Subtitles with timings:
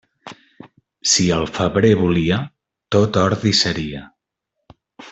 [1.11, 2.41] Si el febrer volia,
[2.97, 4.07] tot ordi seria.